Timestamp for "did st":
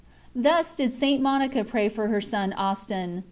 0.73-1.21